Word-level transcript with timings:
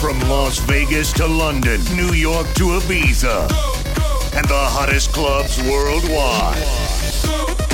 From 0.00 0.20
Las 0.28 0.58
Vegas 0.58 1.12
to 1.14 1.26
London, 1.26 1.80
New 1.96 2.12
York 2.12 2.46
to 2.54 2.64
Ibiza, 2.78 3.48
and 4.36 4.46
the 4.46 4.64
hottest 4.74 5.12
clubs 5.12 5.58
worldwide. 5.62 6.56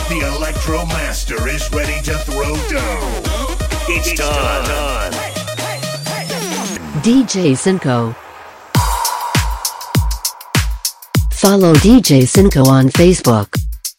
The 0.09 0.33
Electro 0.37 0.87
Master 0.87 1.49
is 1.49 1.69
ready 1.73 2.01
to 2.03 2.17
throw 2.19 2.55
down. 2.69 3.23
It's 3.89 4.15
time. 4.15 5.13
DJ 7.03 7.57
Cinco. 7.57 8.15
Follow 11.33 11.75
DJ 11.75 12.29
Cinco 12.29 12.65
on 12.69 12.89
Facebook, 12.89 13.49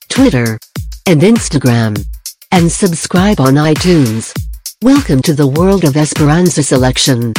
Twitter, 0.07 0.57
and 1.05 1.21
Instagram. 1.21 2.05
And 2.51 2.71
subscribe 2.71 3.39
on 3.39 3.55
iTunes. 3.55 4.33
Welcome 4.81 5.21
to 5.23 5.33
the 5.33 5.45
world 5.45 5.83
of 5.83 5.97
Esperanza 5.97 6.63
selection. 6.63 7.33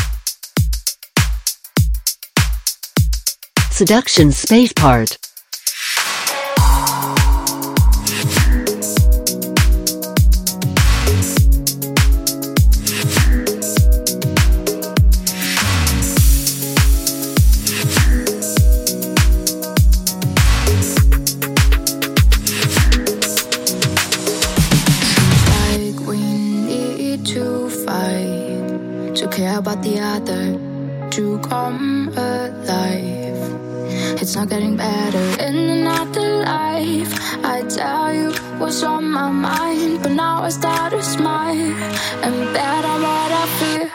Seduction 3.71 4.31
Space 4.31 4.75
Part. 4.75 5.17
My 39.11 39.29
mind 39.29 40.03
but 40.03 40.13
now 40.13 40.43
i 40.45 40.49
start 40.49 40.93
to 40.93 41.03
smile 41.03 41.51
and 42.25 42.55
bet 42.55 42.85
on 42.85 43.03
what 43.03 43.33
i 43.33 43.47
feel 43.59 43.89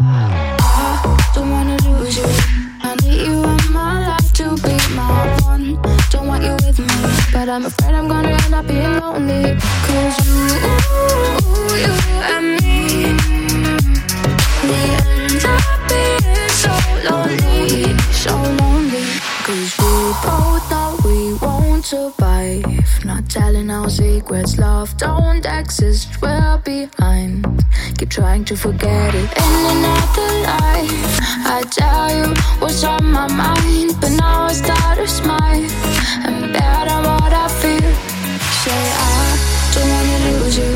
i 0.00 1.30
don't 1.34 1.50
wanna 1.50 1.76
lose 1.86 2.16
you. 2.16 2.24
I 2.82 2.96
need 3.02 3.26
you 3.26 3.44
in 3.44 3.72
my 3.72 4.08
life 4.08 4.32
to 4.34 4.44
be 4.64 4.74
my 4.96 5.40
one. 5.44 5.78
Don't 6.10 6.26
want 6.26 6.42
you 6.44 6.54
with 6.64 6.78
me 6.78 6.86
but 7.32 7.48
i'm 7.50 7.66
afraid 7.66 7.94
i'm 7.94 8.08
gonna 8.08 8.28
end 8.30 8.54
up 8.54 8.66
being 8.66 8.94
lonely. 9.00 9.56
Cause 9.86 10.18
you 10.26 10.40
you 11.84 11.94
and 12.32 12.46
me 12.62 12.76
we 14.68 14.78
end 15.04 15.44
up 15.44 15.64
being 15.90 16.48
so 16.62 16.72
lonely 17.08 17.96
so 18.24 18.34
lonely. 18.60 19.04
Cause 19.44 19.72
we 19.78 19.92
both 20.24 20.70
know 20.70 20.91
won't 21.82 22.14
survive 22.14 23.04
not 23.04 23.28
telling 23.28 23.70
our 23.70 23.88
secrets 23.90 24.58
love 24.58 24.96
don't 24.96 25.44
exist. 25.46 26.20
We're 26.22 26.58
behind. 26.58 27.44
Keep 27.98 28.10
trying 28.10 28.44
to 28.44 28.56
forget 28.56 29.14
it. 29.14 29.28
In 29.44 29.54
another 29.76 30.30
life 30.50 31.18
i 31.56 31.62
tell 31.70 32.08
you 32.16 32.34
what's 32.60 32.84
on 32.84 33.04
my 33.04 33.26
mind. 33.32 33.96
But 34.00 34.10
now 34.10 34.42
i 34.44 34.52
start 34.52 34.98
to 34.98 35.08
smile. 35.08 35.66
And 36.26 36.52
bet 36.52 36.88
on 36.88 37.02
what 37.04 37.32
i 37.32 37.48
feel. 37.60 37.92
Say 38.62 38.82
i 39.10 39.38
don't 39.74 39.88
wanna 39.94 40.18
lose 40.26 40.58
you. 40.58 40.74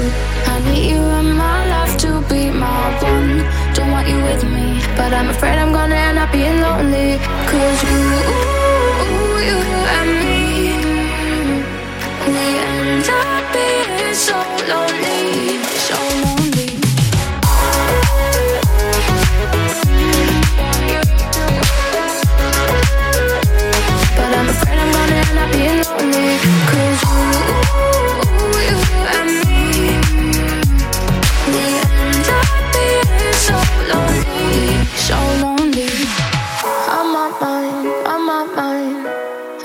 I 0.53 0.59
need 0.71 0.91
you 0.91 1.03
in 1.21 1.33
my 1.37 1.69
life 1.69 1.97
to 1.99 2.21
be 2.29 2.51
my 2.51 2.85
one. 3.03 3.45
Don't 3.75 3.91
want 3.91 4.09
you 4.09 4.17
with 4.17 4.45
me 4.45 4.67
but 4.97 5.13
i'm 5.13 5.29
afraid 5.29 5.59
i'm 5.59 5.73
gonna 5.73 5.95
end 5.95 6.19
up 6.19 6.33
being 6.33 6.61
lonely. 6.61 7.19
Cause 7.51 7.83
you 7.85 8.06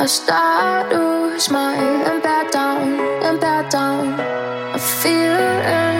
I 0.01 0.07
start 0.07 0.89
to 0.89 1.39
smile 1.39 1.77
and 2.09 2.23
back 2.23 2.49
down, 2.51 2.99
and 3.21 3.39
back 3.39 3.69
down. 3.69 4.19
I 4.73 4.79
feel 4.79 5.37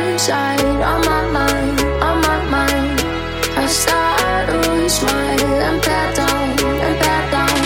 inside 0.10 0.60
on 0.82 1.02
my 1.06 1.22
mind, 1.30 1.82
on 2.02 2.18
my 2.26 2.40
mind. 2.50 3.00
I 3.56 3.68
start 3.68 4.50
to 4.50 4.90
smile 4.90 5.46
and 5.68 5.80
back 5.84 6.16
down, 6.16 6.50
and 6.82 7.00
back 7.00 7.26
down. 7.30 7.60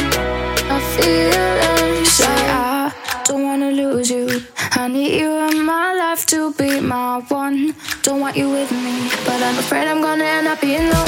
I 0.75 0.79
feel 0.97 1.99
inside. 1.99 2.49
I 2.51 3.23
don't 3.23 3.43
wanna 3.43 3.71
lose 3.71 4.09
you. 4.11 4.43
I 4.73 4.89
need 4.89 5.17
you 5.17 5.31
in 5.47 5.63
my 5.63 5.93
life 5.93 6.25
to 6.25 6.51
be 6.51 6.81
my 6.81 7.19
one. 7.29 7.75
Don't 8.05 8.19
want 8.19 8.37
you 8.37 8.51
with 8.51 8.71
me 8.71 9.09
But 9.25 9.41
I'm 9.41 9.57
afraid 9.57 9.87
I'm 9.87 9.99
gonna 9.99 10.23
end 10.23 10.47
up 10.47 10.61
being 10.61 10.87
lonely 10.91 11.04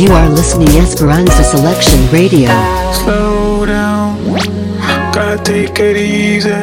You 0.00 0.10
are 0.12 0.30
listening 0.30 0.70
Esperanza 0.80 1.44
Selection 1.44 2.00
Radio. 2.10 2.48
Slow 3.04 3.66
down, 3.66 4.16
gotta 5.12 5.36
take 5.44 5.78
it 5.78 5.98
easy. 5.98 6.56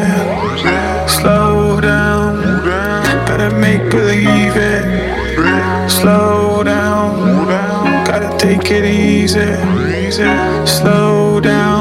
Slow 1.07 1.79
down, 1.79 2.41
gotta 3.27 3.51
make 3.59 3.91
believe 3.91 4.55
it. 4.57 4.85
Slow 5.87 6.63
down, 6.63 7.45
gotta 8.09 8.35
take 8.39 8.71
it 8.71 8.85
easy. 8.85 9.53
Slow 10.65 11.39
down, 11.39 11.76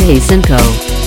DJ 0.00 0.18
Cinco. 0.18 0.99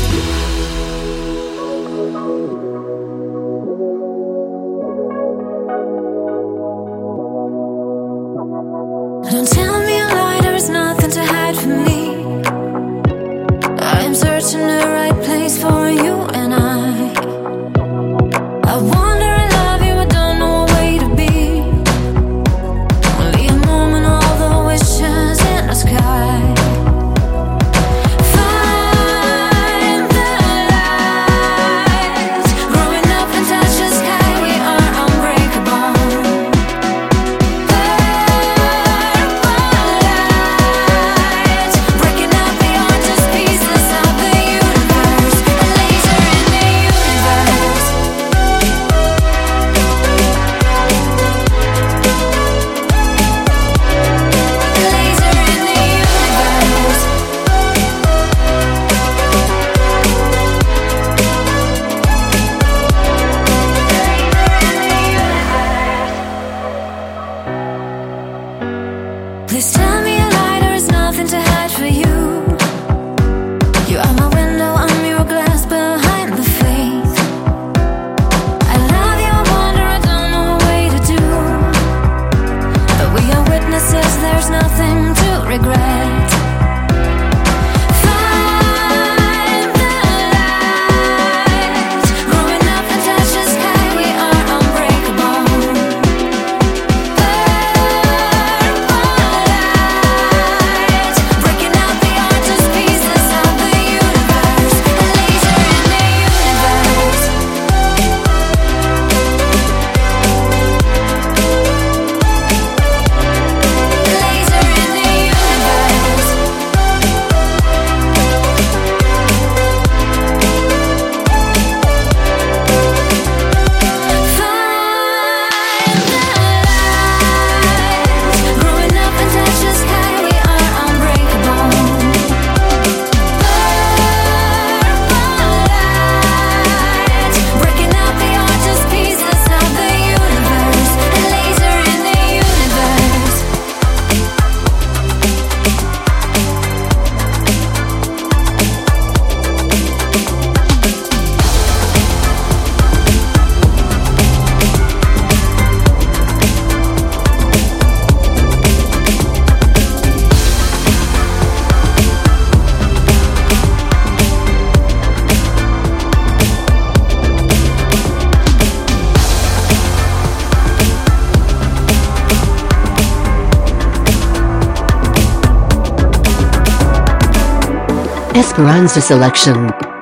Esperanza 178.53 179.01
selection. 179.01 179.92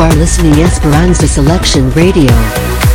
You 0.00 0.06
are 0.06 0.16
listening 0.16 0.54
Esperanza 0.62 1.28
Selection 1.28 1.90
Radio. 1.90 2.89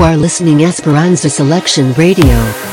Are 0.00 0.16
listening 0.16 0.64
Esperanza 0.64 1.28
Selection 1.28 1.92
Radio. 1.94 2.71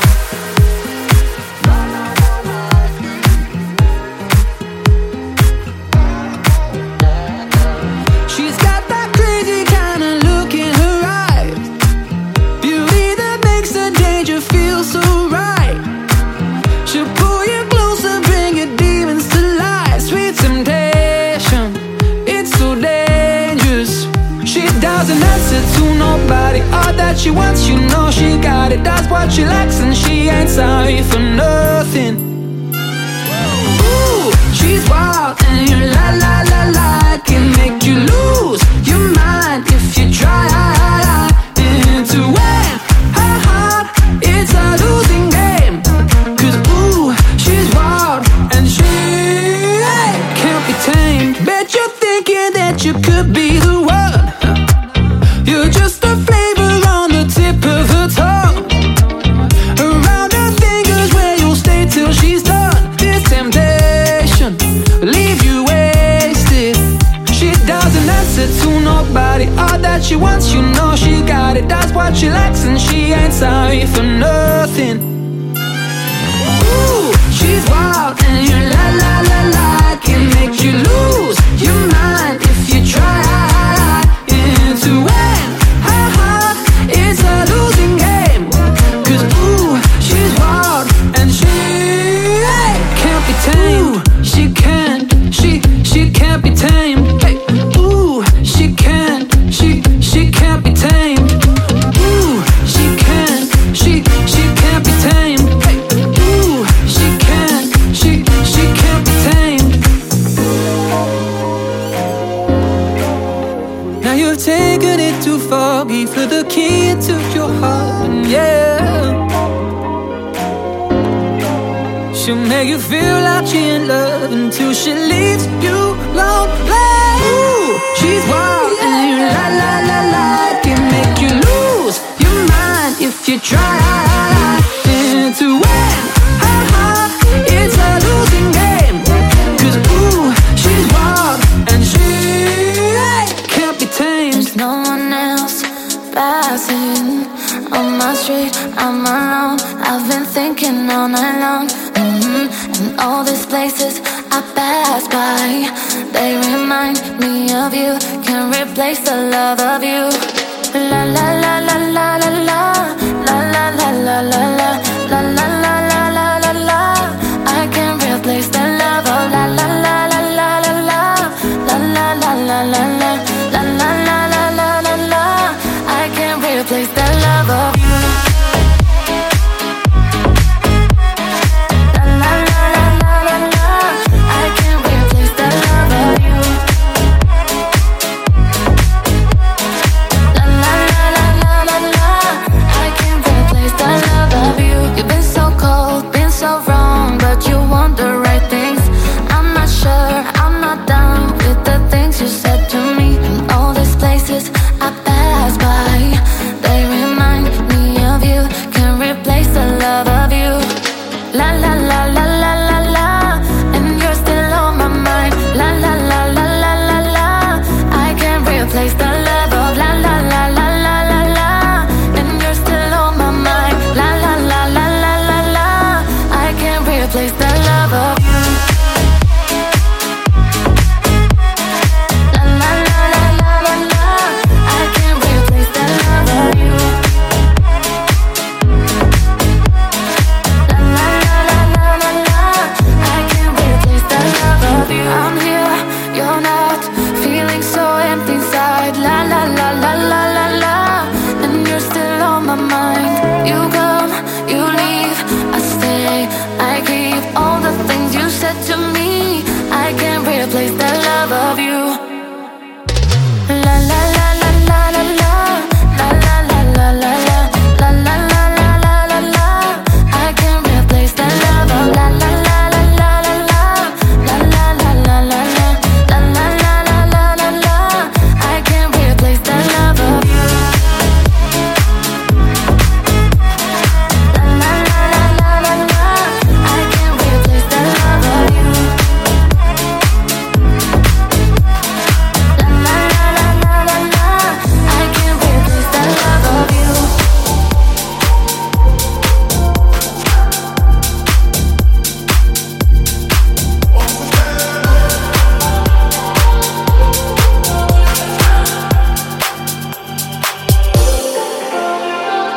up 204.80 205.09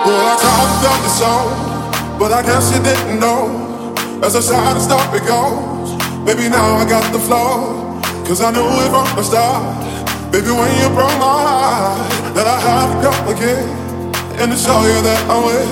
Well, 0.03 0.19
I 0.19 0.35
carved 0.35 0.83
up 0.83 0.99
the 0.99 1.13
song, 1.15 2.19
but 2.19 2.33
I 2.33 2.43
guess 2.43 2.75
you 2.75 2.83
didn't 2.83 3.21
know. 3.23 3.95
As 4.19 4.35
I 4.35 4.43
tried 4.43 4.73
to 4.73 4.81
stop, 4.83 5.15
it 5.15 5.23
goes. 5.23 5.95
Baby, 6.27 6.49
now 6.49 6.75
I 6.75 6.83
got 6.83 7.07
the 7.13 7.19
flow. 7.19 8.01
Cause 8.27 8.41
I 8.41 8.51
knew 8.51 8.67
it 8.67 8.91
from 8.91 9.07
the 9.15 9.23
start. 9.23 9.63
Baby, 10.29 10.51
when 10.51 10.67
you 10.75 10.91
broke 10.91 11.15
my 11.23 11.39
heart, 11.47 12.35
that 12.35 12.43
I 12.43 12.59
had 12.59 12.91
to 12.91 12.95
come 12.99 13.27
again. 13.31 13.63
And 14.43 14.51
to 14.51 14.57
show 14.59 14.75
you 14.83 14.99
that 15.07 15.23
I 15.31 15.39
will. 15.39 15.71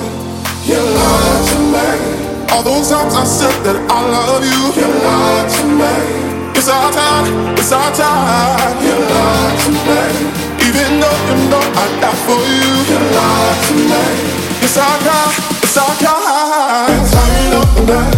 You 0.64 0.80
lied 0.80 1.44
to 1.52 1.60
me. 1.68 2.56
All 2.56 2.64
those 2.64 2.88
times 2.88 3.12
I 3.12 3.26
said 3.28 3.52
that 3.68 3.76
I 3.92 4.00
love 4.16 4.48
you. 4.48 4.62
You 4.80 4.88
lied 4.88 5.50
to 5.60 5.64
me. 5.76 6.56
It's 6.56 6.70
our 6.70 6.90
time, 6.94 7.58
it's 7.60 7.72
our 7.74 7.92
time. 7.92 8.80
You 8.80 8.96
lied 8.96 9.60
to 9.60 9.72
me. 9.72 10.41
Even 10.68 11.00
though 11.02 11.20
you 11.28 11.36
know 11.50 11.64
I 11.74 11.86
die 12.02 12.20
for 12.26 12.42
you. 12.42 12.74
Can 12.90 13.04
lie 13.16 13.56
tonight. 13.66 14.18
Yes, 14.62 14.78
I 14.78 14.80
cry. 15.02 15.26
Yes, 15.62 15.78
I 15.78 15.86
cry. 16.00 16.88
Been 16.88 17.04
tired 17.12 17.56
up 17.58 17.70
the 17.76 17.84
night. 17.90 18.16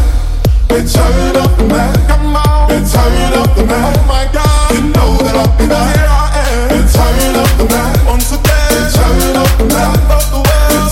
Been 0.68 0.86
tired 0.88 1.38
up 1.38 1.52
the 1.58 1.64
night. 1.68 1.98
Come 2.08 2.36
on. 2.36 2.68
Been 2.68 2.84
tired 2.84 3.34
the 3.56 3.64
night. 3.66 3.96
Oh 3.96 4.04
my 4.08 4.24
God. 4.34 4.72
You 4.76 4.82
know 4.92 5.12
that 5.24 5.36
I'll 5.40 5.52
be 5.58 5.66
back. 5.68 5.96
Here 5.96 6.10
I 6.10 6.12
am. 6.44 6.68
Been 6.70 6.86
tired 6.92 7.38
up 7.38 7.52
the 7.58 7.66
night. 7.72 7.98
Once 8.06 8.32
again. 8.32 8.70
Been 8.74 8.88
tired 8.92 9.38
up 9.38 9.52
the 9.58 9.66
night. 9.72 10.00
Of 10.12 10.26
the 10.34 10.40
world. 10.44 10.70
Been 10.70 10.88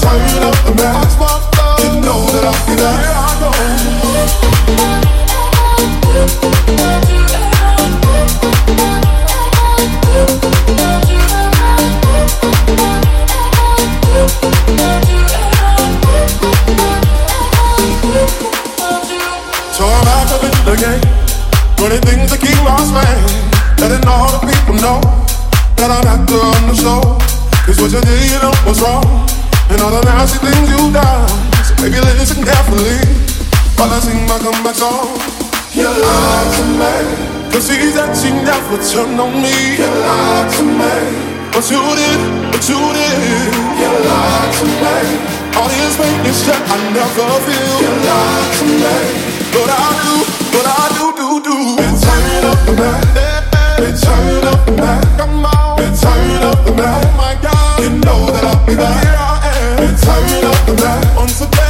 the 0.65 0.73
night. 0.81 0.95
I 0.95 1.03
just 1.03 1.19
want. 1.19 1.41
You 1.81 1.89
know 2.05 2.21
that 2.31 2.45
I'll 2.47 2.61
be 2.67 2.75
back. 2.79 2.99
Here 3.01 3.15
I 3.15 3.31
go. 6.55 6.60
Anything 21.91 22.23
to 22.23 22.37
keep 22.39 22.55
my 22.63 22.79
man, 22.95 23.19
Letting 23.75 24.07
all 24.07 24.31
the 24.39 24.47
people 24.47 24.79
know 24.79 25.03
that 25.75 25.91
I'm 25.91 26.07
actor 26.07 26.39
on 26.39 26.71
the 26.71 26.75
show. 26.79 27.03
Cause 27.67 27.83
what 27.83 27.91
you 27.91 27.99
did, 27.99 28.31
you 28.31 28.39
know 28.39 28.55
was 28.63 28.79
wrong. 28.79 29.03
And 29.67 29.75
all 29.83 29.91
the 29.91 29.99
nasty 30.07 30.39
things 30.39 30.71
you 30.71 30.79
done. 30.95 31.27
So 31.67 31.75
baby, 31.83 31.99
listen 32.15 32.47
carefully 32.47 32.95
while 33.75 33.91
I 33.91 33.99
sing 33.99 34.23
my 34.23 34.39
comeback 34.39 34.79
song. 34.79 35.19
You 35.75 35.91
lied 35.91 36.47
to 36.55 36.63
me. 36.79 36.95
Cause 37.51 37.67
she's 37.67 37.99
that 37.99 38.15
she 38.15 38.31
never 38.39 38.79
turned 38.79 39.19
on 39.19 39.35
me. 39.43 39.51
You 39.75 39.91
lied 39.91 40.47
to 40.47 40.63
me. 40.63 40.95
But 41.51 41.67
you 41.67 41.83
did, 41.99 42.21
but 42.55 42.63
you 42.71 42.79
did. 42.95 43.51
You 43.83 43.91
lied 43.91 44.51
to 44.63 44.65
me. 44.79 44.95
All 45.59 45.67
this 45.67 45.99
making 45.99 46.39
shit 46.39 46.55
I 46.55 46.77
never 46.95 47.27
feel. 47.43 47.75
You 47.83 47.91
lied 47.99 48.47
to 48.63 48.65
me. 48.79 49.31
But 49.51 49.67
I 49.67 49.91
do, 49.99 50.15
but 50.55 50.65
I 50.65 50.83
do, 50.95 51.05
do, 51.19 51.43
do. 51.43 51.80
Turn 56.01 56.43
up 56.43 56.65
the 56.65 56.71
night. 56.71 57.05
Oh 57.05 57.17
my 57.17 57.35
God, 57.41 57.79
you 57.83 57.89
know 57.89 58.31
that 58.31 58.43
I'll 58.45 58.65
be 58.65 58.75
back. 58.75 59.03
Here 59.03 59.15
I 59.17 59.21
am. 59.77 59.95
Turn 59.99 60.45
up 60.45 60.65
the 60.65 60.73
night. 60.81 61.60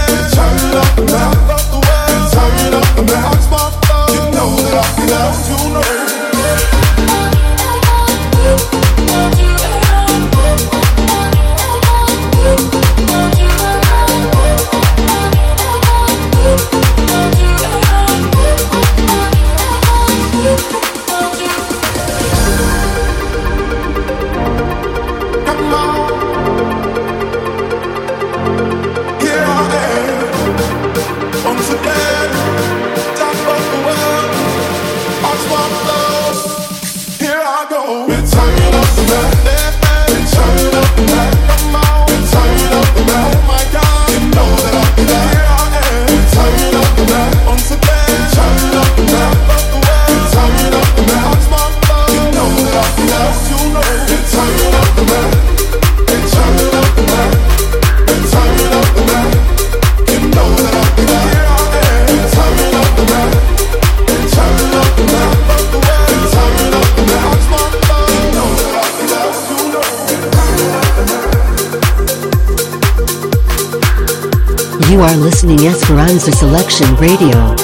Danza 76.11 76.29
Selection 76.33 76.93
Radio. 76.97 77.55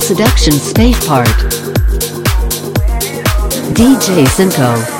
Seduction 0.00 0.52
Space 0.58 1.06
Part. 1.06 1.28
DJ 3.72 4.26
Cinco. 4.34 4.93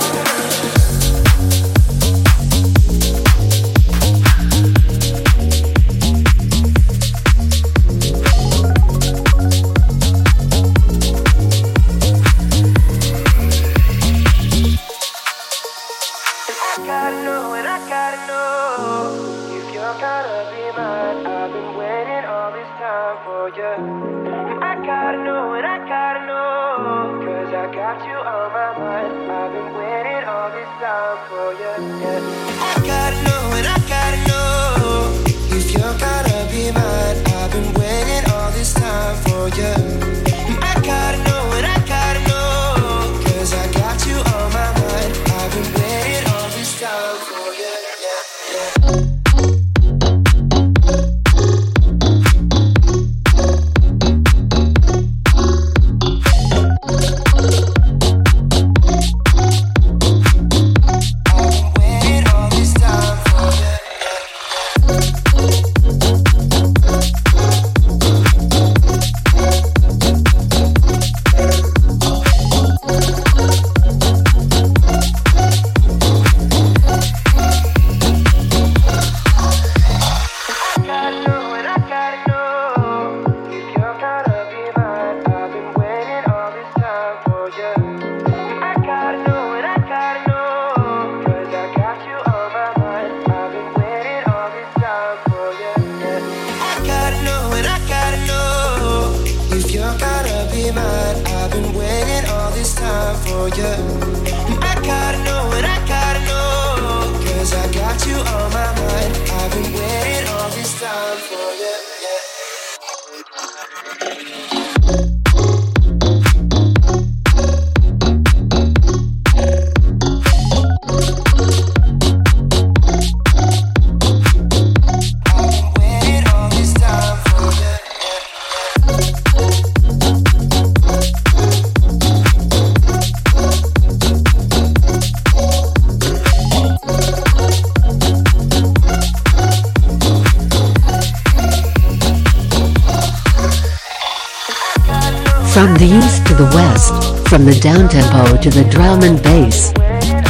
the 145.87 145.97
east 145.99 146.27
to 146.27 146.35
the 146.35 146.51
west, 146.55 147.29
from 147.29 147.45
the 147.45 147.53
downtempo 147.53 148.41
to 148.41 148.49
the 148.49 148.65
drum 148.71 149.03
and 149.03 149.23
bass, 149.23 149.71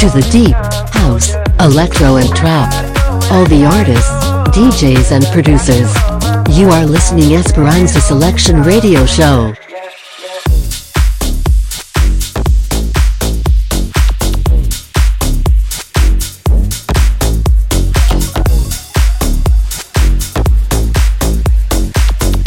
to 0.01 0.11
the 0.11 0.27
deep, 0.33 0.55
house, 0.93 1.35
electro 1.61 2.17
and 2.17 2.29
trap. 2.35 2.73
All 3.31 3.45
the 3.47 3.65
artists, 3.65 4.11
DJs 4.51 5.13
and 5.13 5.25
producers. 5.27 5.95
You 6.59 6.71
are 6.71 6.85
listening 6.85 7.37
Esperanza 7.37 8.01
Selection 8.01 8.63
Radio 8.63 9.07
Show. 9.07 9.55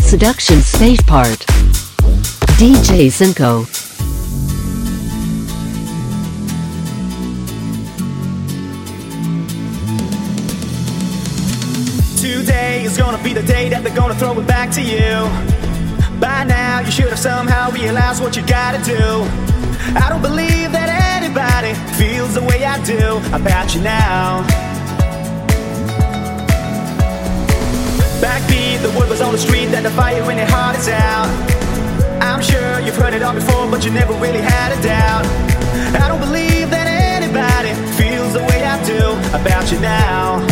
Seduction 0.02 0.62
Safe 0.62 1.06
Part 1.06 1.46
DJ 2.58 3.12
Cinco. 3.12 3.66
Today 12.20 12.84
is 12.84 12.98
gonna 12.98 13.22
be 13.24 13.34
the 13.34 13.44
day 13.44 13.70
that 13.70 13.84
they're 13.84 13.96
gonna 13.96 14.16
throw 14.16 14.40
it 14.40 14.48
back 14.48 14.72
to 14.72 14.82
you. 14.82 15.30
By 16.20 16.46
now, 16.46 16.80
you 16.80 16.90
should 16.90 17.10
have 17.10 17.20
somehow 17.20 17.70
realized 17.70 18.24
what 18.24 18.36
you 18.36 18.44
gotta 18.48 18.84
do. 18.84 19.22
I 19.96 20.10
don't 20.10 20.24
believe 20.24 20.72
that 20.72 20.90
anybody 21.14 21.76
feels 21.94 22.34
the 22.34 22.42
way 22.42 22.66
I 22.66 22.84
do 22.84 23.18
about 23.36 23.76
you 23.76 23.82
now. 23.82 24.42
Backbeat, 28.20 28.82
the 28.82 28.90
word 29.00 29.10
was 29.10 29.22
on 29.22 29.34
the 29.34 29.38
street 29.38 29.68
that 29.68 29.84
the 29.84 29.92
fire 29.92 30.32
in 30.32 30.38
your 30.38 30.48
heart 30.48 30.76
is 30.76 30.88
out. 30.88 31.57
I'm 32.28 32.42
sure 32.42 32.80
you've 32.82 32.96
heard 32.96 33.14
it 33.14 33.24
all 33.24 33.34
before, 33.34 33.72
but 33.72 33.86
you 33.86 33.92
never 33.92 34.14
really 34.14 34.42
had 34.42 34.78
a 34.78 34.82
doubt. 34.84 35.26
I 35.96 36.08
don't 36.10 36.20
believe 36.20 36.70
that 36.70 36.86
anybody 36.86 37.72
feels 37.96 38.34
the 38.34 38.44
way 38.50 38.60
I 38.64 38.76
do 38.84 39.02
about 39.40 39.72
you 39.72 39.80
now. 39.80 40.44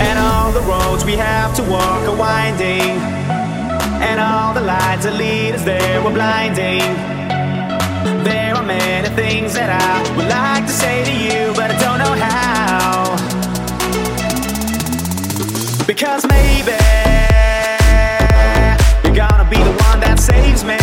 And 0.00 0.18
all 0.18 0.50
the 0.50 0.60
roads 0.62 1.04
we 1.04 1.14
have 1.14 1.54
to 1.54 1.62
walk 1.62 2.02
are 2.10 2.16
winding, 2.16 2.98
and 4.02 4.20
all 4.20 4.52
the 4.54 4.60
lights 4.60 5.04
that 5.04 5.14
lead 5.14 5.54
us 5.54 5.62
there 5.64 6.02
were 6.02 6.12
blinding. 6.12 6.82
There 8.24 8.54
are 8.56 8.64
many 8.64 9.08
things 9.14 9.54
that 9.54 9.70
I 9.70 10.16
would 10.16 10.28
like 10.28 10.66
to 10.66 10.72
say 10.72 11.04
to 11.04 11.14
you, 11.14 11.54
but 11.54 11.70
I 11.70 11.78
don't 11.78 11.98
know 12.04 12.14
how. 12.26 13.16
Because 15.86 16.26
maybe 16.26 17.27
gonna 19.18 19.50
be 19.50 19.56
the 19.56 19.72
one 19.82 19.98
that 19.98 20.20
saves 20.20 20.62
me. 20.62 20.77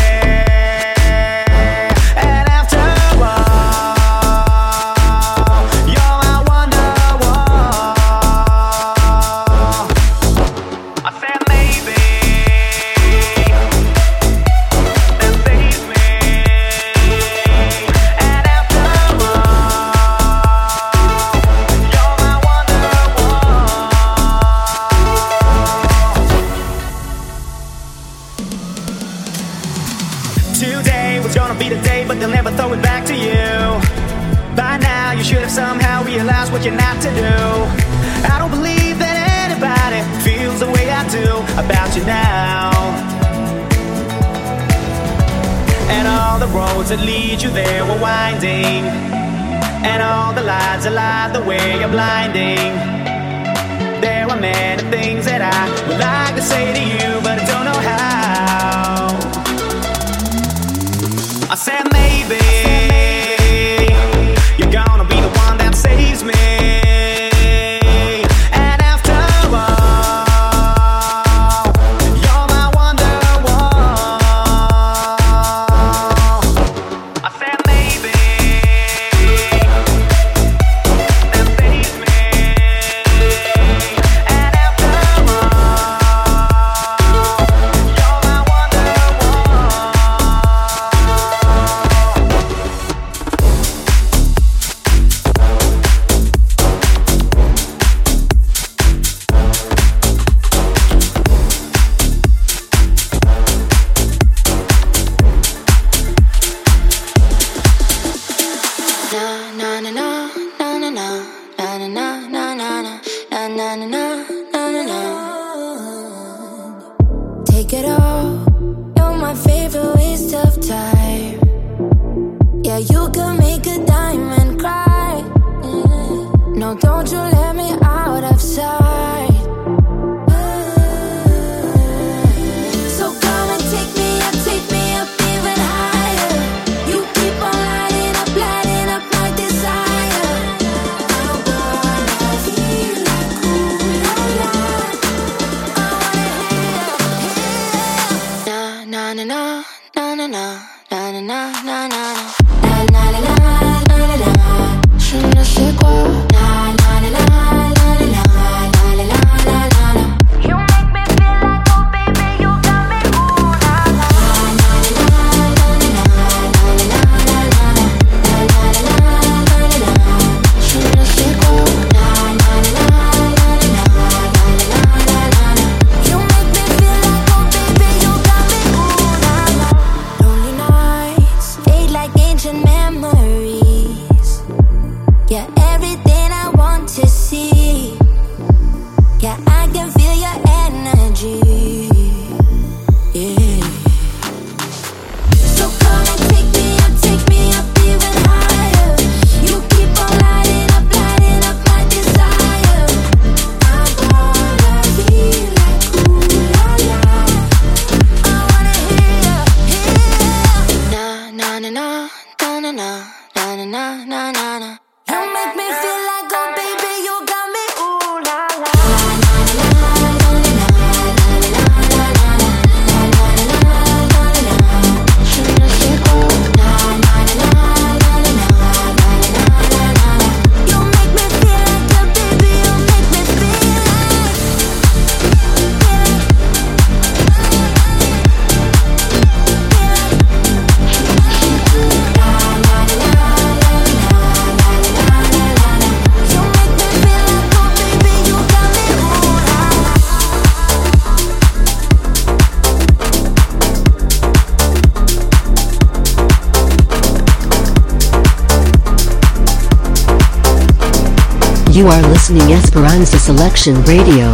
You 261.76 261.88
are 261.88 262.02
listening 262.04 262.54
Esperanza 262.54 263.20
Selection 263.20 263.76
Radio. 263.84 264.32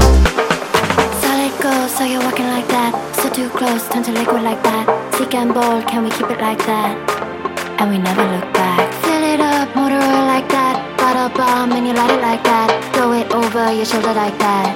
Solid 1.25 1.51
gold, 1.59 1.89
so 1.89 2.03
you're 2.03 2.21
walking 2.21 2.45
like 2.45 2.67
that. 2.67 2.93
So 3.15 3.33
too 3.33 3.49
close, 3.49 3.89
turn 3.89 4.03
to 4.03 4.11
liquid 4.11 4.43
like 4.43 4.61
that. 4.61 4.85
And 5.33 5.51
bold, 5.51 5.87
can 5.87 6.03
we 6.03 6.11
keep 6.11 6.29
it 6.29 6.39
like 6.39 6.59
that? 6.69 6.93
And 7.81 7.89
we 7.89 7.97
never 7.97 8.21
look 8.21 8.53
back. 8.53 8.93
Fill 9.01 9.23
it 9.23 9.39
up, 9.39 9.75
motor 9.75 9.95
oil 9.95 10.25
like 10.29 10.47
that. 10.49 10.77
Bottle 10.99 11.35
bomb, 11.35 11.71
and 11.71 11.87
you 11.87 11.93
light 11.93 12.11
it 12.11 12.21
like 12.21 12.43
that. 12.43 12.69
Throw 12.93 13.13
it 13.13 13.33
over 13.33 13.73
your 13.73 13.85
shoulder 13.85 14.13
like 14.13 14.37
that. 14.37 14.69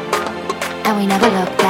And 0.87 0.97
we 0.97 1.05
never 1.05 1.27
look 1.27 1.55
back. 1.59 1.64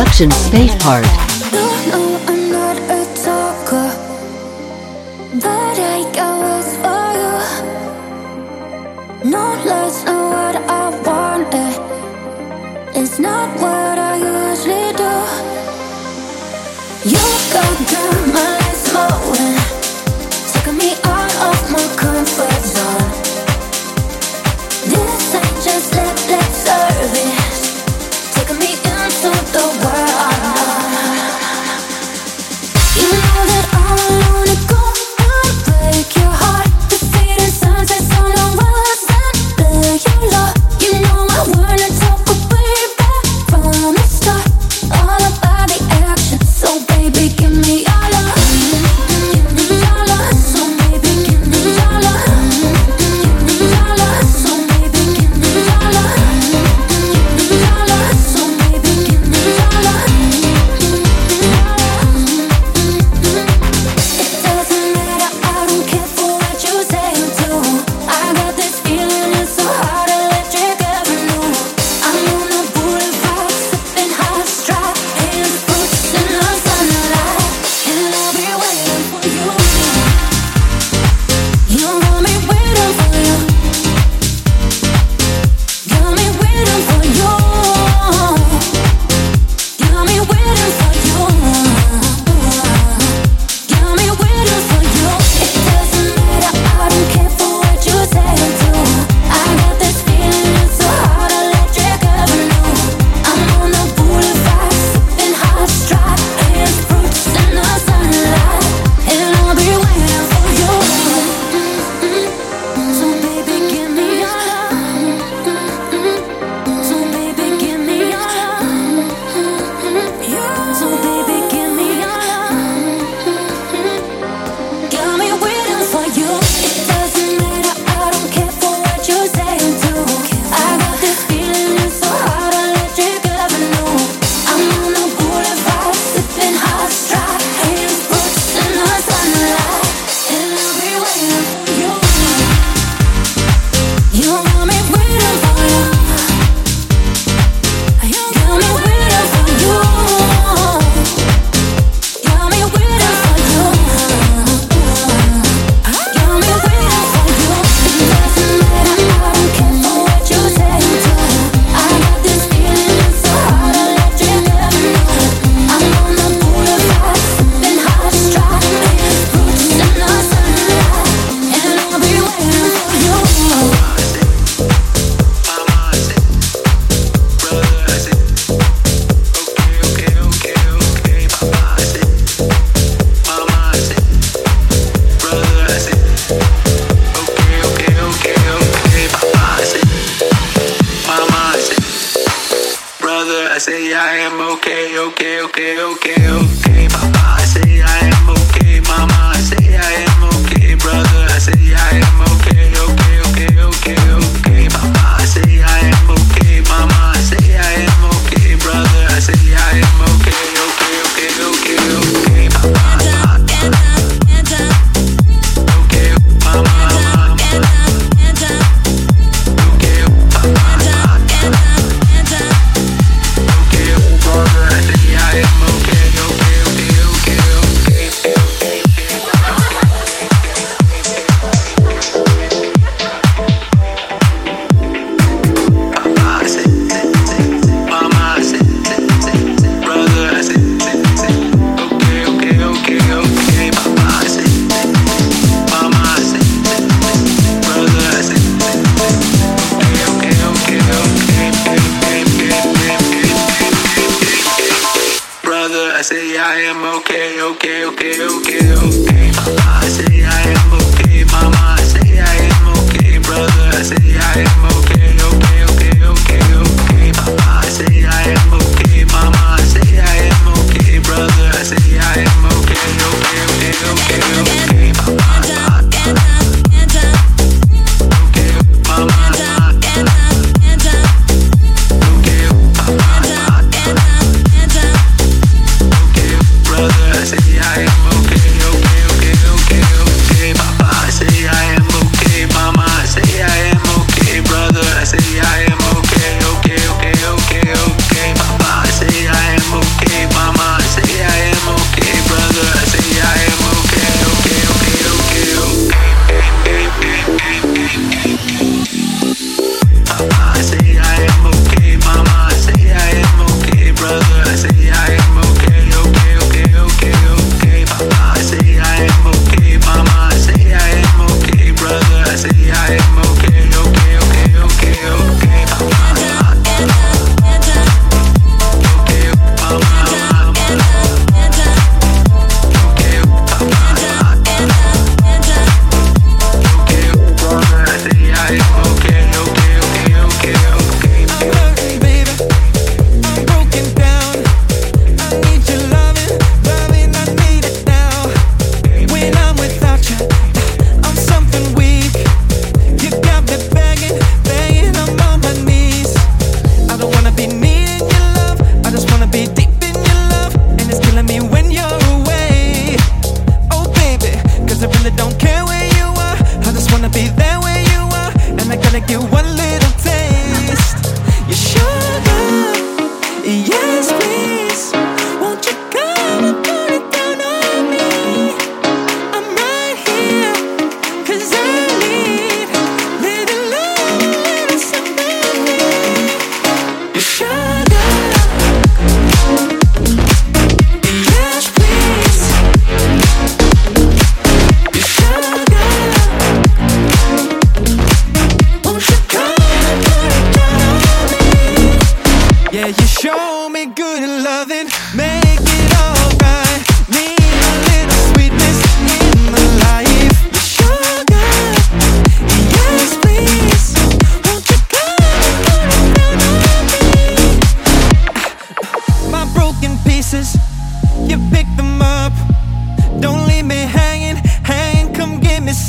Production 0.00 0.30
Safe 0.30 0.78
Part. 0.78 1.29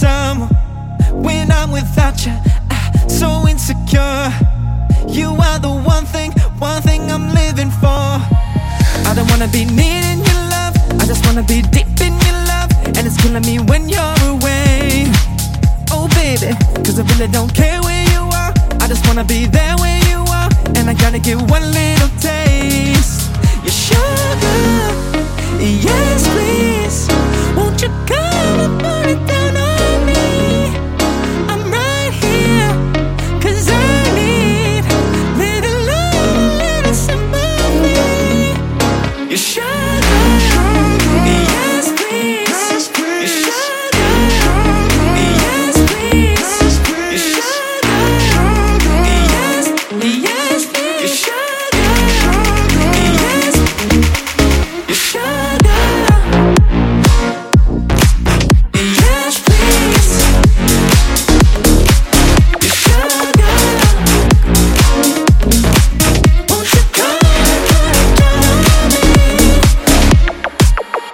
when 0.01 1.51
I'm 1.51 1.71
without 1.71 2.25
you. 2.25 2.33
I, 2.71 3.07
so 3.07 3.47
insecure. 3.47 4.31
You 5.07 5.29
are 5.29 5.59
the 5.59 5.69
one 5.69 6.05
thing, 6.05 6.31
one 6.57 6.81
thing 6.81 7.11
I'm 7.11 7.29
living 7.33 7.69
for. 7.69 7.87
I 9.07 9.13
don't 9.15 9.29
wanna 9.29 9.47
be 9.47 9.65
needing 9.65 10.19
your 10.25 10.41
love. 10.49 10.73
I 10.99 11.05
just 11.05 11.23
wanna 11.25 11.43
be 11.43 11.61
deep 11.61 12.01
in 12.01 12.13
your 12.25 12.37
love, 12.49 12.71
and 12.97 13.05
it's 13.05 13.17
killing 13.17 13.43
me 13.43 13.59
when 13.59 13.89
you're 13.89 14.17
away. 14.25 15.05
Oh 15.91 16.07
baby, 16.15 16.55
cause 16.83 16.97
I 16.99 17.03
really 17.13 17.27
don't 17.27 17.53
care 17.53 17.81
where 17.81 18.03
you 18.09 18.21
are. 18.41 18.53
I 18.81 18.87
just 18.87 19.05
wanna 19.05 19.23
be 19.23 19.45
there 19.45 19.75
where 19.77 19.99
you 20.09 20.17
are, 20.17 20.49
and 20.77 20.89
I 20.89 20.93
gotta 20.93 21.19
get 21.19 21.37
one 21.37 21.65
little 21.71 22.09
taste. 22.19 23.29
Your 23.65 23.75
sugar, 23.85 24.61
yes 25.59 26.27
please. 26.33 27.07
Won't 27.55 27.81
you 27.81 27.89
come? 28.07 29.00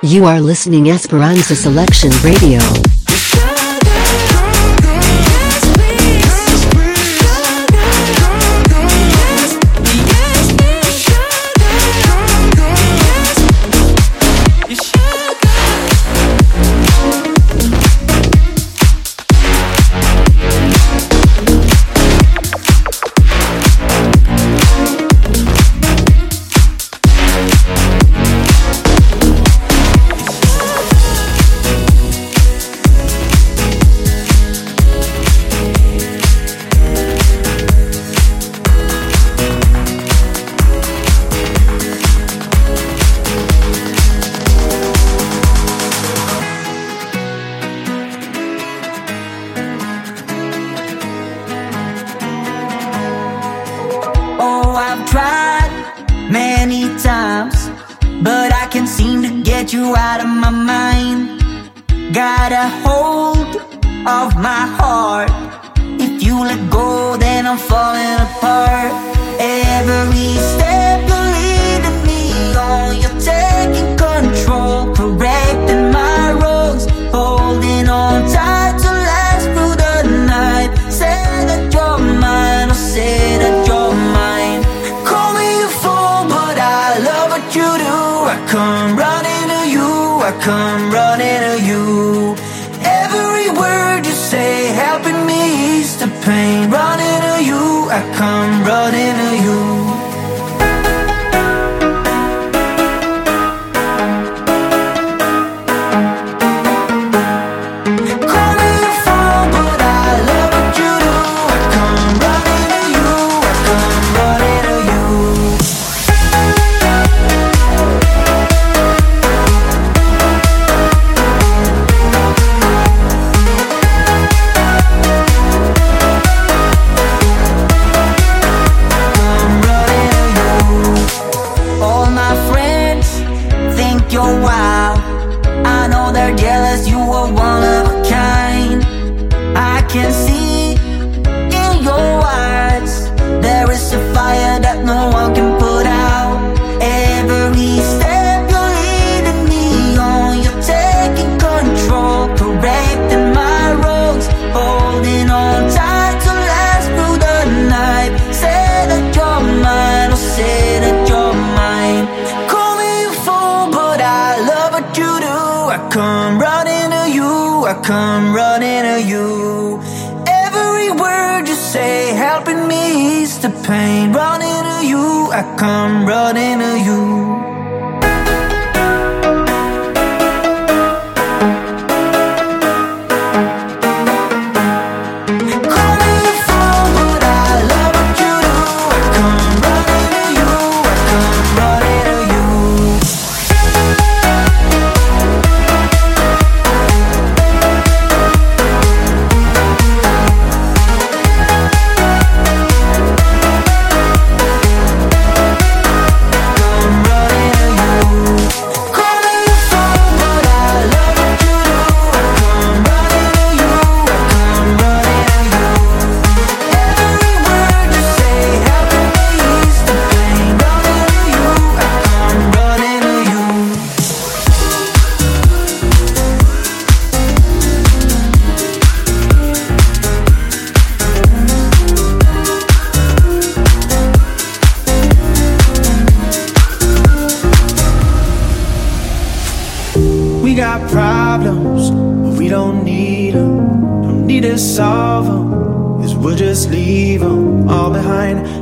You 0.08 0.24
are 0.24 0.40
listening 0.40 0.90
Esperanza 0.90 1.54
Selection 1.54 2.12
Radio. 2.24 2.97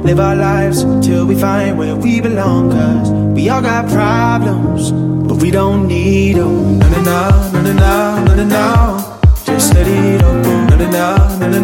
live 0.05 0.19
our 0.19 0.35
lives 0.35 0.83
till 1.05 1.25
we 1.25 1.35
find 1.35 1.77
where 1.77 1.95
we 1.95 2.21
belong. 2.21 2.71
Cause 2.71 3.09
we 3.09 3.49
all 3.49 3.61
got 3.61 3.89
problems, 3.89 4.91
but 5.27 5.41
we 5.41 5.49
don't 5.49 5.87
need 5.87 6.37
them. 6.37 6.77
No, 6.79 6.87
no, 6.89 7.01
no, 7.01 7.51
no, 7.53 7.73
no, 7.73 8.25
no, 8.25 8.35
no, 8.35 8.43
no. 8.45 9.19
Just 9.45 9.73
let 9.73 9.87
it 9.87 10.23
all 10.23 10.43
go. 10.43 10.65
No, 10.69 10.75
no, 10.77 10.89
no, 10.91 11.37
no, 11.39 11.47
no, 11.49 11.59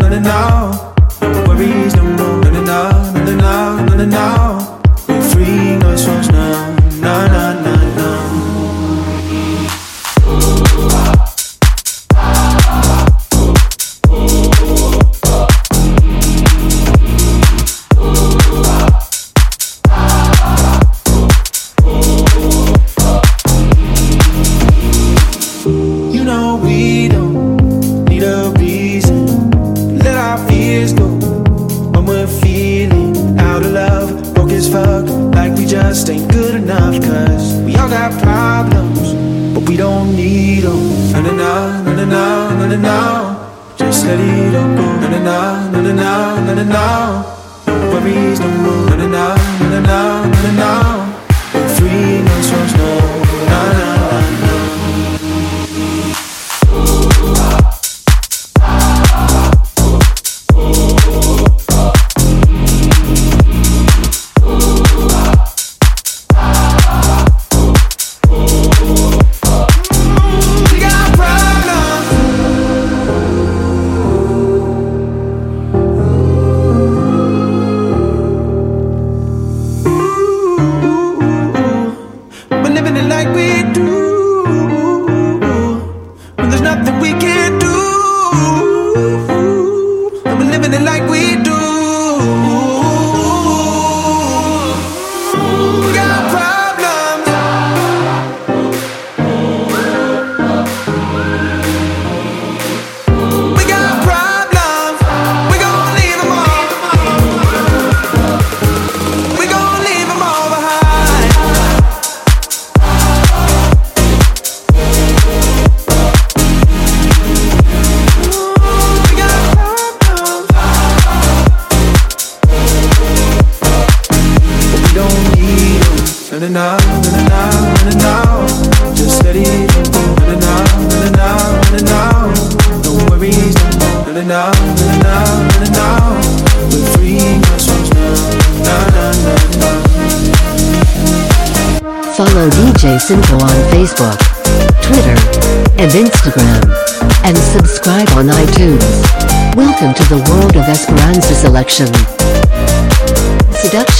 no, 0.00 0.08
no, 0.08 0.18
no. 0.20 0.94
No 1.20 1.48
worries, 1.48 1.94
no 1.94 2.11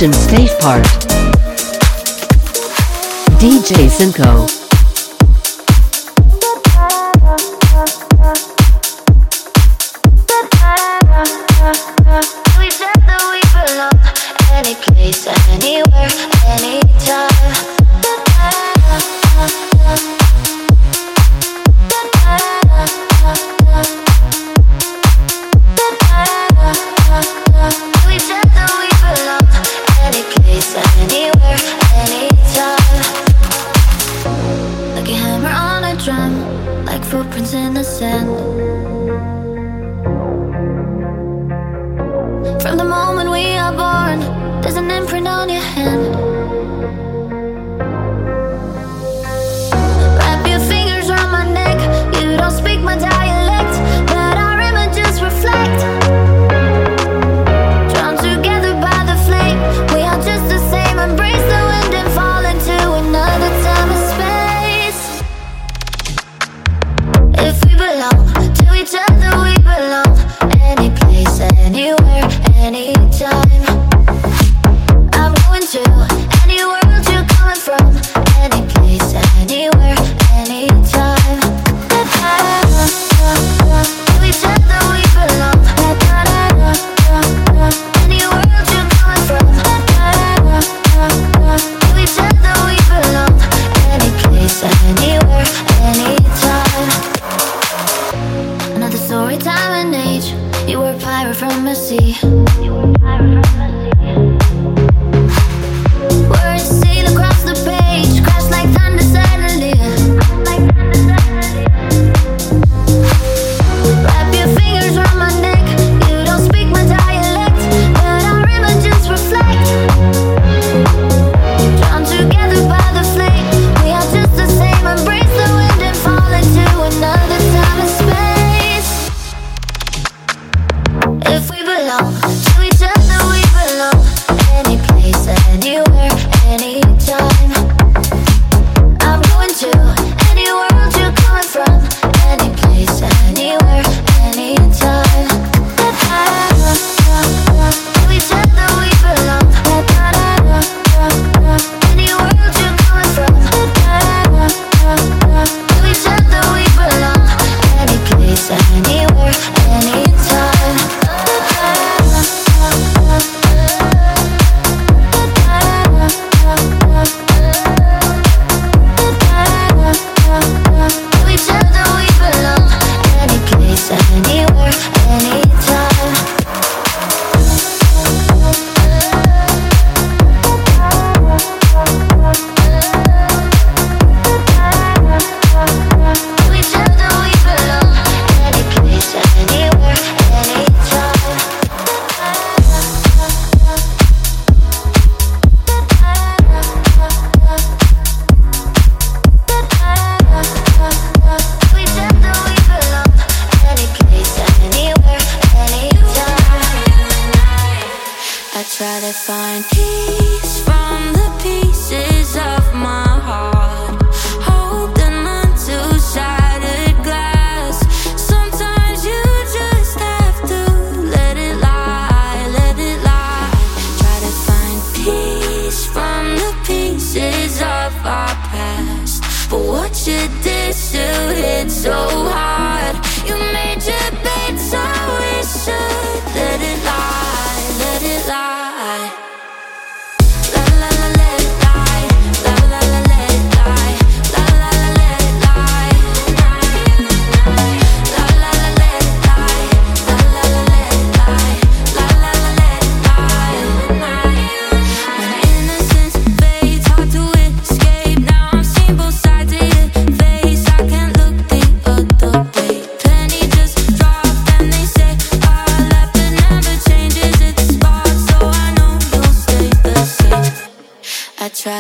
Seduction 0.03 0.13
State 0.13 0.59
Part. 0.59 0.85
DJ 3.39 3.89
Cinco. 3.89 4.62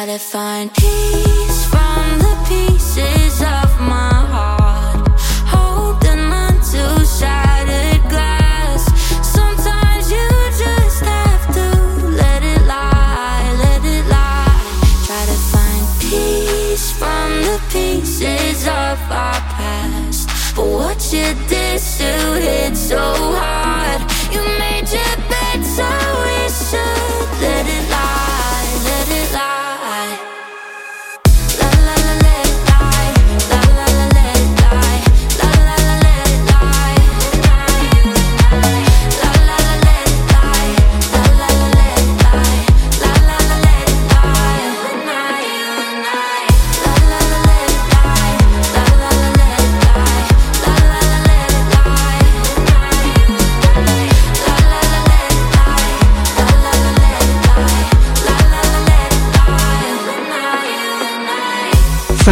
try 0.05 0.13
to 0.13 0.19
find 0.19 0.75
peace. 0.75 1.52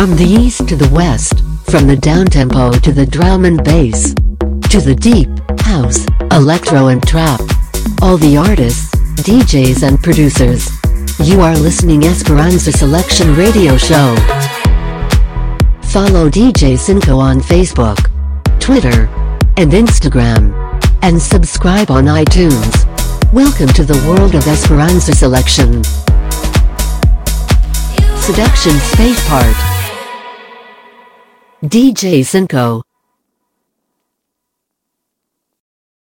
From 0.01 0.17
the 0.17 0.25
east 0.25 0.67
to 0.69 0.77
the 0.77 0.89
west, 0.95 1.41
from 1.71 1.87
the 1.87 1.95
downtempo 1.95 2.81
to 2.81 2.91
the 2.91 3.05
drum 3.05 3.45
and 3.45 3.63
bass, 3.63 4.15
to 4.71 4.81
the 4.81 4.97
deep, 4.99 5.29
house, 5.61 6.07
electro 6.33 6.87
and 6.87 7.07
trap. 7.07 7.39
All 8.01 8.17
the 8.17 8.35
artists, 8.35 8.95
DJs 9.21 9.87
and 9.87 10.03
producers. 10.03 10.71
You 11.23 11.43
are 11.43 11.55
listening 11.55 12.05
Esperanza 12.05 12.73
Selection 12.73 13.37
Radio 13.37 13.77
Show. 13.77 14.17
Follow 15.93 16.31
DJ 16.31 16.79
Cinco 16.79 17.19
on 17.19 17.39
Facebook, 17.41 17.99
Twitter, 18.59 19.05
and 19.59 19.73
Instagram. 19.73 20.57
And 21.03 21.21
subscribe 21.21 21.91
on 21.91 22.05
iTunes. 22.05 22.87
Welcome 23.35 23.69
to 23.75 23.85
the 23.85 24.03
world 24.09 24.35
of 24.35 24.49
Esperanza 24.49 25.13
Selection. 25.13 25.85
Seduction 28.17 28.73
Space 28.81 29.29
Part 29.29 29.80
DJ 31.63 32.25
Cinco. 32.25 32.90